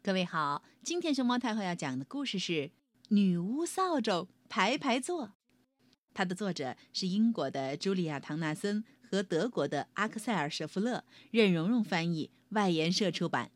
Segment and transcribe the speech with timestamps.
[0.00, 2.52] 各位好，今天熊猫太后要讲的故事是
[3.08, 5.26] 《女巫扫帚排排坐》，
[6.14, 13.50] 它的作者是英国的茱莉亚·唐纳森和德国的阿克塞尔·舍夫勒，任蓉蓉翻译，外研社出版。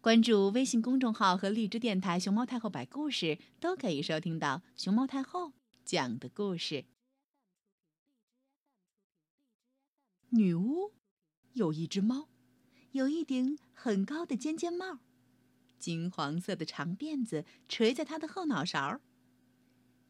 [0.00, 5.52] 关注微信公众号和荔枝电台“熊猫太后摆故事”，都可以收听到熊猫太后
[5.84, 6.86] 讲的故事。
[10.30, 10.92] 女巫
[11.52, 12.28] 有一只猫，
[12.92, 15.00] 有一顶很高的尖尖帽。
[15.82, 19.00] 金黄色的长辫子垂在她的后脑勺。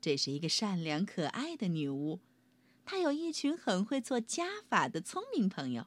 [0.02, 2.20] 这是一个善良可爱的女巫，
[2.84, 5.86] 她有一群很会做加法的聪明朋友。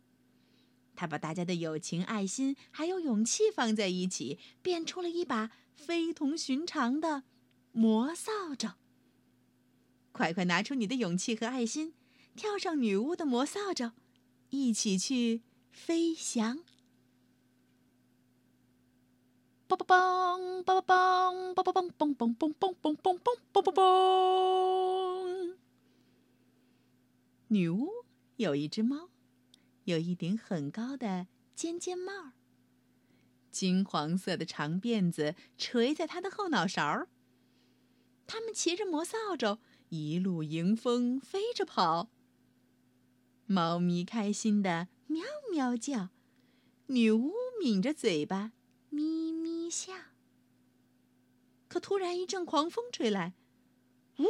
[0.95, 7.23] 她把大家的友情、爱心还有勇气放在一起，变出了一把非同寻常的
[7.71, 8.75] 魔扫帚。
[10.11, 11.93] 快快拿出你的勇气和爱心，
[12.35, 13.91] 跳上女巫的魔扫帚，
[14.49, 16.63] 一起去飞翔！
[19.67, 23.17] 梆梆梆，梆梆梆，梆梆梆，梆梆梆梆梆梆
[23.51, 25.55] 梆梆梆。
[27.47, 27.89] 女巫
[28.35, 29.09] 有一只猫，
[29.85, 32.33] 有一顶很高的尖尖帽，
[33.49, 37.07] 金黄色的长辫子垂在它的后脑勺。
[38.27, 39.57] 他们骑着魔扫帚，
[39.89, 42.09] 一路迎风飞着跑。
[43.47, 46.09] 猫咪开心的喵喵叫，
[46.87, 48.51] 女巫抿着嘴巴。
[49.75, 50.11] 下。
[51.67, 53.33] 可突然一阵狂风吹来，
[54.19, 54.25] 呜，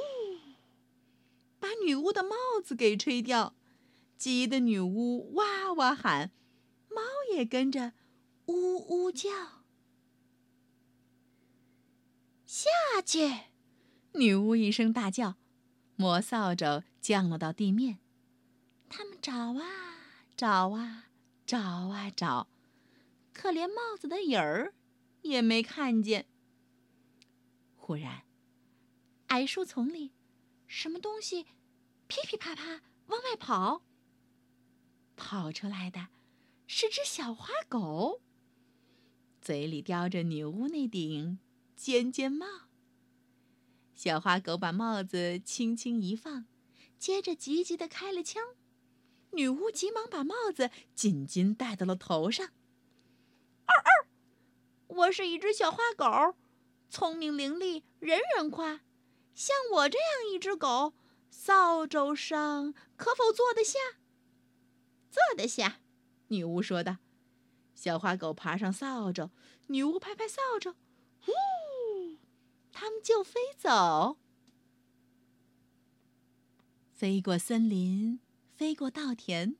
[1.59, 3.55] 把女巫的帽子给吹掉，
[4.17, 6.31] 急得女巫哇哇喊，
[6.89, 7.01] 猫
[7.31, 7.93] 也跟着
[8.47, 9.29] 呜呜叫。
[12.47, 12.69] 下
[13.05, 13.51] 去！
[14.13, 15.35] 女巫一声大叫，
[15.95, 17.99] 魔扫帚降落到地面。
[18.89, 19.61] 他们找啊
[20.35, 21.09] 找啊
[21.45, 22.47] 找啊找。
[23.31, 24.73] 可连帽子的影儿
[25.25, 26.27] 也没看见。
[27.75, 28.23] 忽然，
[29.27, 30.11] 矮树丛里，
[30.67, 31.45] 什么东西
[32.07, 33.83] 噼噼啪啪往外跑。
[35.15, 36.09] 跑出来的
[36.67, 38.21] 是只小花狗，
[39.41, 41.39] 嘴里叼着女巫那顶
[41.75, 42.45] 尖尖帽。
[43.93, 46.45] 小花狗把帽子轻轻一放，
[46.99, 48.43] 接着急急的开了枪。
[49.31, 52.51] 女巫急忙把帽子紧紧戴到了头上。
[54.87, 56.35] 我是一只小花狗，
[56.89, 58.81] 聪明伶俐，人人夸。
[59.33, 60.93] 像我这样一只狗，
[61.29, 63.79] 扫帚上可否坐得下？
[65.09, 65.81] 坐得下，
[66.27, 66.97] 女巫说道。
[67.73, 69.31] 小花狗爬上扫帚，
[69.67, 70.71] 女巫拍拍扫帚，
[71.27, 72.17] 呜，
[72.71, 74.17] 它们就飞走，
[76.93, 78.19] 飞过森林，
[78.55, 79.57] 飞过稻田，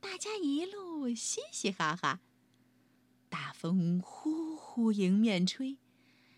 [0.00, 2.20] 大家一路嘻嘻哈哈。
[3.28, 5.78] 大风呼呼迎面吹，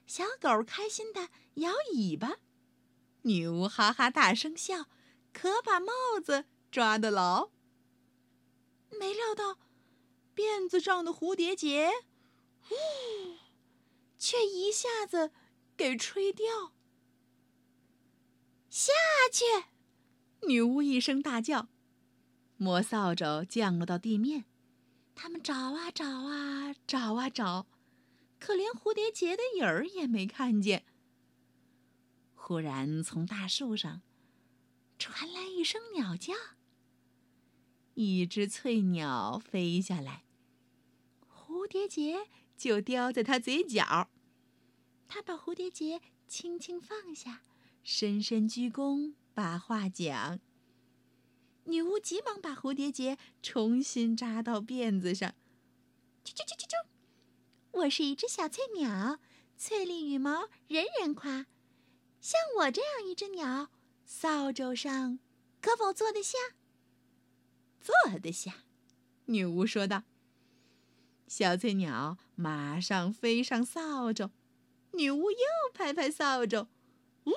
[0.06, 2.36] 小狗开心的摇尾巴，
[3.22, 4.91] 女巫哈哈大声笑，
[5.32, 5.91] 可把帽
[6.22, 7.48] 子抓得牢。
[8.91, 9.58] 没料到，
[10.34, 11.91] 辫子上的蝴蝶结，
[12.69, 13.38] 呜，
[14.19, 15.30] 却一下子
[15.75, 16.75] 给吹掉。
[18.69, 18.92] 下
[19.32, 19.44] 去！
[20.46, 21.69] 女巫一声大叫，
[22.58, 24.44] 魔扫帚降落到地面。
[25.14, 27.66] 他们找啊找啊找啊找，
[28.38, 30.84] 可连蝴蝶结的影儿也没看见。
[32.34, 34.02] 忽然，从大树上
[34.98, 36.34] 传来一声鸟叫。
[37.94, 40.25] 一只翠鸟飞下来，
[41.28, 44.10] 蝴蝶结就叼在它嘴角。
[45.08, 47.42] 它把蝴蝶结轻轻放下，
[47.82, 50.38] 深深鞠躬，把话讲。
[51.64, 55.34] 女巫急忙把蝴蝶结重新扎到辫子上。
[56.25, 56.86] 啾啾啾啾啾！
[57.76, 59.19] 我是一只小翠鸟，
[59.59, 61.47] 翠绿羽毛人人夸。
[62.22, 63.69] 像我这样一只鸟，
[64.06, 65.19] 扫帚上
[65.60, 66.38] 可否坐得下？
[67.78, 68.64] 坐得下，
[69.26, 70.04] 女巫说道。
[71.28, 74.31] 小翠鸟马上飞上扫帚，
[74.93, 75.38] 女巫又
[75.75, 76.69] 拍拍扫帚，
[77.25, 77.32] 呜，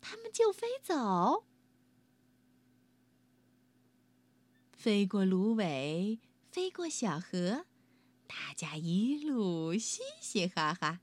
[0.00, 1.44] 它们就飞走。
[4.72, 6.20] 飞过芦苇，
[6.52, 7.66] 飞过小河，
[8.36, 11.00] 大家一路嘻嘻哈哈。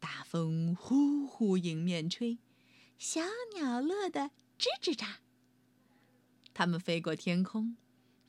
[0.00, 2.38] 大风呼呼迎面吹，
[2.98, 3.20] 小
[3.54, 5.18] 鸟乐得吱吱喳。
[6.52, 7.76] 它们飞过天空，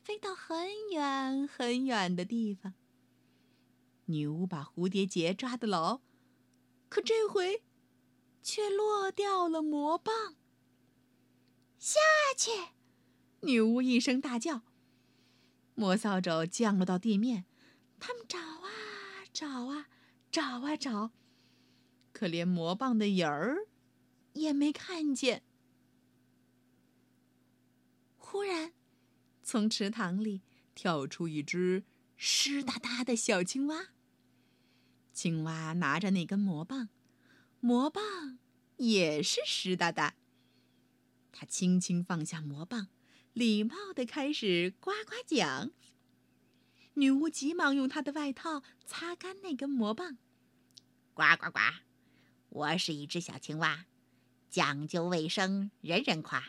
[0.03, 2.75] 飞到很远很远的地方。
[4.05, 6.01] 女巫把蝴蝶结抓得牢，
[6.89, 7.63] 可这回
[8.43, 10.35] 却落掉了魔棒。
[11.79, 11.99] 下
[12.37, 12.51] 去。
[13.41, 14.61] 女巫一声大叫，
[15.73, 17.45] 魔扫帚降落到地面。
[17.99, 18.69] 他们找啊
[19.33, 19.87] 找啊，
[20.31, 21.11] 找啊找，
[22.11, 23.67] 可连魔棒的影儿
[24.33, 25.43] 也没看见。
[28.17, 28.73] 忽然，
[29.41, 30.41] 从池塘里
[30.73, 31.83] 跳出一只
[32.15, 33.87] 湿哒哒的小青蛙。
[35.13, 36.89] 青蛙拿着那根魔棒，
[37.61, 38.39] 魔棒
[38.77, 40.15] 也是湿哒哒。
[41.31, 42.87] 它轻轻放下魔棒，
[43.33, 45.71] 礼貌地开始呱呱讲。
[46.95, 50.17] 女巫急忙用她的外套擦干那根魔棒。
[51.13, 51.59] 呱呱呱！
[52.49, 53.85] 我是一只小青蛙，
[54.49, 56.43] 讲究卫生，人人夸。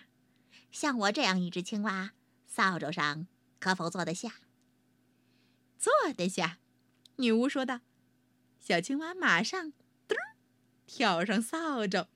[0.71, 2.13] 像我这样一只青蛙，
[2.47, 3.27] 扫帚上
[3.59, 4.35] 可否坐得下？
[5.79, 6.59] 坐得下。
[7.17, 7.81] 女巫说道。
[8.59, 9.73] 小青蛙马上
[10.09, 10.37] 噔儿
[10.87, 12.09] 跳上扫帚。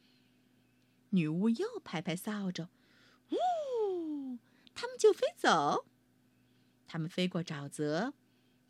[1.11, 2.69] 女巫又拍拍扫帚，
[3.31, 4.39] 呜，
[4.75, 5.87] 它们就飞走。
[6.87, 8.15] 它们飞过沼泽，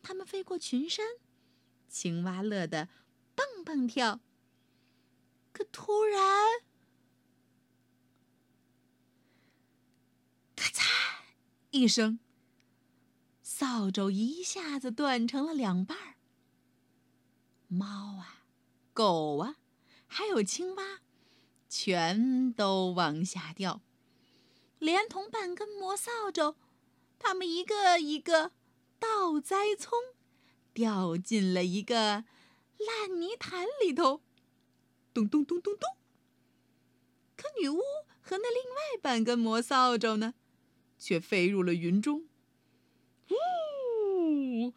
[0.01, 1.05] 它们飞过群山，
[1.87, 2.89] 青蛙乐得
[3.35, 4.19] 蹦蹦跳。
[5.51, 6.61] 可突然，
[10.55, 10.83] 咔嚓
[11.69, 12.19] 一声，
[13.43, 16.15] 扫帚一下子断成了两半儿。
[17.67, 18.45] 猫啊，
[18.93, 19.57] 狗啊，
[20.07, 21.01] 还有青蛙，
[21.69, 23.81] 全都往下掉，
[24.79, 26.55] 连同半根魔扫帚。
[27.19, 28.51] 他们一个一个
[29.01, 29.97] 倒栽葱，
[30.73, 32.23] 掉进了一个
[32.77, 34.21] 烂泥潭里头，
[35.11, 35.89] 咚咚咚咚咚。
[37.35, 37.81] 可女巫
[38.21, 40.35] 和那另外半根魔扫帚呢，
[40.99, 42.27] 却飞入了云中。
[43.31, 44.73] 呜！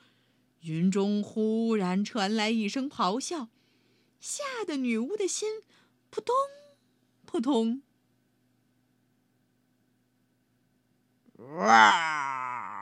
[0.62, 3.50] 云中忽然传来一声咆哮，
[4.18, 5.62] 吓得女巫的心
[6.08, 6.34] 扑通
[7.26, 7.82] 扑通。
[11.36, 12.73] 哇！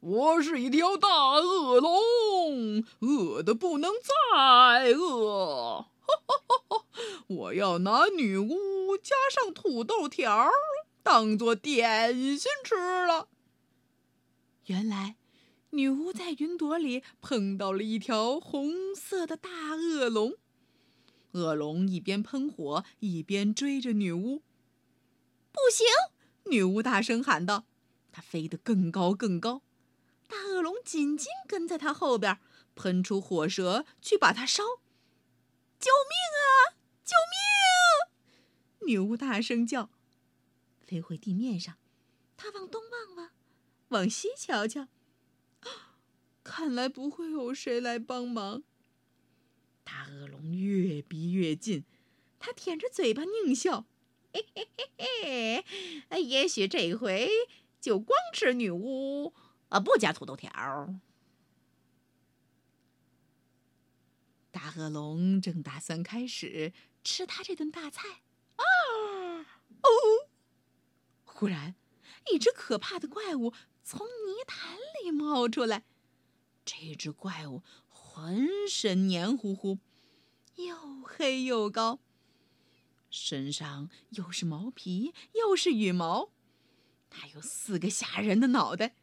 [0.00, 5.86] 我是一条大恶龙，饿的不能再饿。
[7.28, 10.48] 我要拿女巫加上土豆条
[11.02, 12.74] 当做点心吃
[13.06, 13.28] 了。
[14.66, 15.16] 原来，
[15.70, 20.32] 女巫在云朵里碰到了一条红色的大恶龙。
[21.32, 24.42] 恶龙一边喷火，一边追着女巫。
[25.52, 25.86] 不行！
[26.50, 27.66] 女巫大声喊道
[28.10, 29.62] ：“它飞得更高更高，
[30.30, 32.38] 大恶龙紧紧跟在它后边，
[32.76, 34.62] 喷出火舌去把它烧。
[35.80, 36.78] 救命啊！
[37.04, 39.90] 救命！”女巫大声叫，
[40.78, 41.76] 飞回地面上。
[42.36, 43.30] 它往东望望，
[43.88, 44.86] 往西瞧瞧，
[46.44, 48.62] 看来不会有谁来帮忙。
[49.82, 51.84] 大恶龙越逼越近，
[52.38, 53.86] 它舔着嘴巴狞笑。
[54.32, 55.64] 嘿嘿嘿
[56.08, 57.28] 嘿，也许这回
[57.80, 59.34] 就光吃女巫，
[59.70, 60.50] 啊，不加土豆条。
[64.52, 66.72] 大恶龙正打算开始
[67.02, 68.22] 吃他这顿大菜，
[68.56, 68.64] 啊，
[69.82, 69.90] 哦！
[71.24, 71.74] 忽然，
[72.30, 75.84] 一只可怕的怪物从泥潭里冒出来。
[76.64, 79.78] 这只怪物浑身黏糊糊，
[80.56, 82.00] 又黑又高。
[83.08, 86.30] 身上又是毛皮又是羽毛，
[87.08, 88.94] 它有四个吓人的脑袋，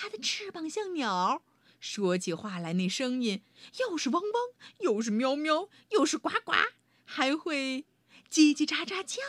[0.00, 1.42] 它的翅膀像鸟，
[1.80, 3.42] 说起话来那声音
[3.80, 4.32] 又是汪汪，
[4.78, 6.52] 又是喵喵，又是呱呱，
[7.04, 7.84] 还会
[8.30, 9.20] 叽叽喳喳叫，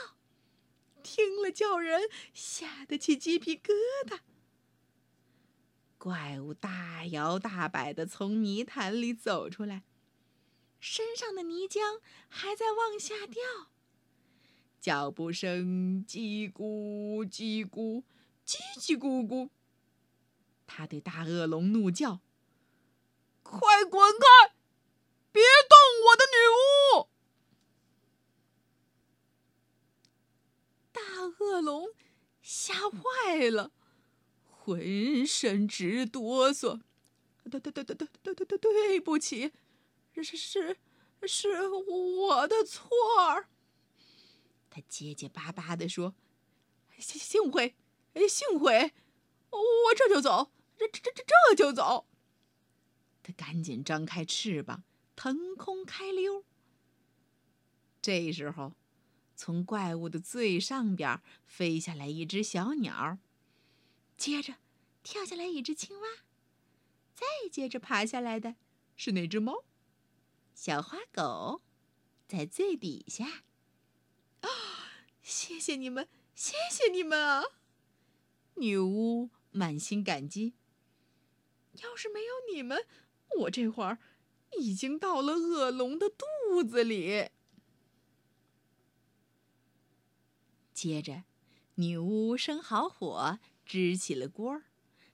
[1.01, 2.01] 听了叫人
[2.35, 3.71] 吓得起鸡皮疙
[4.07, 4.19] 瘩。
[5.97, 9.81] 怪物大摇大摆地从泥潭里走出来，
[10.79, 13.71] 身上的泥浆还在往下掉。
[14.79, 18.03] 脚步声叽咕叽咕，
[18.45, 19.49] 叽叽咕咕。
[20.71, 22.19] 他对大恶龙怒叫
[23.41, 24.53] ：“快滚开！
[25.31, 27.09] 别动我的女巫！”
[30.93, 31.87] 大恶龙
[32.43, 33.71] 吓坏了，
[34.43, 36.81] 浑身直哆嗦。
[37.49, 39.51] 对对对对对对对对，对不起，
[40.13, 40.77] 是是
[41.23, 42.87] 是我的错
[43.21, 43.49] 儿。
[44.69, 46.13] 他结结巴巴地说
[46.99, 47.75] ：“幸幸会，
[48.29, 48.93] 幸会，
[49.49, 50.51] 我这就走，
[50.87, 52.07] 这这这这这就走。”
[53.21, 54.83] 他赶紧张开翅膀，
[55.15, 56.45] 腾空开溜。
[58.01, 58.73] 这时候，
[59.35, 63.19] 从怪物的最上边飞下来一只小鸟，
[64.17, 64.55] 接着
[65.03, 66.07] 跳下来一只青蛙，
[67.13, 68.55] 再接着爬下来的
[68.95, 69.65] 是那只猫，
[70.55, 71.61] 小花狗
[72.27, 73.43] 在最底下。
[74.41, 74.49] 啊！
[75.21, 77.43] 谢谢你们，谢谢你们啊！
[78.55, 80.53] 女巫满心感激。
[81.83, 82.85] 要是没有你们，
[83.41, 83.99] 我这会儿
[84.59, 87.29] 已经到了恶龙的肚子里。
[90.73, 91.23] 接着，
[91.75, 94.63] 女巫生好火，支起了锅儿。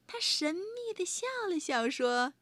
[0.08, 2.34] 她神秘地笑了笑，说：“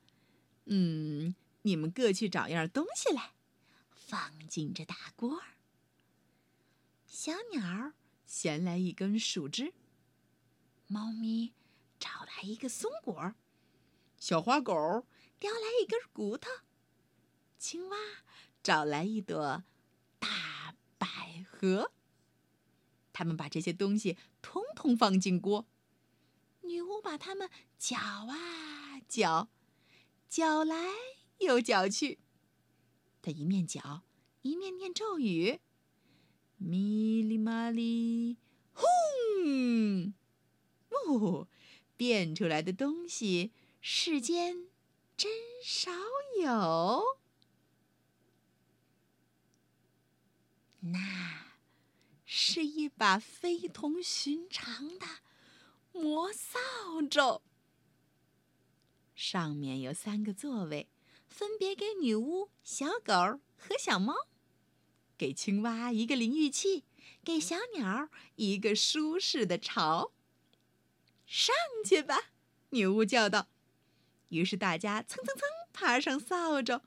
[0.65, 3.33] 嗯，你们各去找样东西来，
[3.89, 5.55] 放进这大锅儿。”
[7.07, 7.93] 小鸟
[8.25, 9.73] 衔来一根树枝，
[10.87, 11.53] 猫咪
[11.97, 13.35] 找来一个松果，
[14.23, 14.73] 小花狗
[15.37, 16.49] 叼来一根骨头，
[17.59, 17.97] 青蛙
[18.63, 19.65] 找来一朵
[20.17, 21.91] 大百合。
[23.11, 25.67] 他们把这些东西通通放进锅，
[26.61, 29.49] 女巫把它们搅啊搅，
[30.29, 30.93] 搅来
[31.39, 32.19] 又搅去。
[33.21, 34.03] 她一面搅，
[34.41, 35.59] 一面念咒语
[36.55, 38.37] ：“咪哩嘛哩，
[38.71, 40.13] 轰！”
[40.87, 41.49] 哦，
[41.97, 43.51] 变出来的东西
[43.85, 44.69] 世间
[45.17, 45.29] 真
[45.61, 45.91] 少
[46.41, 47.19] 有。
[50.79, 51.43] 那。
[52.25, 55.05] 是一把非同寻常的
[55.91, 56.57] 魔扫
[57.09, 57.41] 帚，
[59.13, 60.87] 上面有三个座位，
[61.27, 63.13] 分别给女巫、小狗
[63.57, 64.15] 和小猫，
[65.15, 66.85] 给青蛙一个淋浴器，
[67.23, 70.13] 给小鸟一个舒适的巢。
[71.27, 71.53] 上
[71.85, 72.31] 去吧，
[72.69, 73.47] 女巫叫道。
[74.33, 76.81] 于是大家蹭蹭蹭爬上扫帚，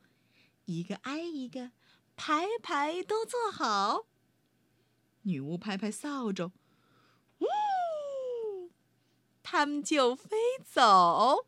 [0.65, 1.71] 一个挨一个，
[2.17, 4.07] 排排都坐好。
[5.23, 6.51] 女巫拍拍扫帚，
[7.39, 8.71] 呜，
[9.45, 11.47] 他们就飞走。